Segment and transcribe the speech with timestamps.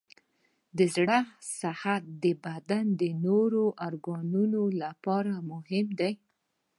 [0.77, 1.19] د زړه
[1.59, 6.13] صحت د بدن د نورو ارګانونو لپاره مهم دی.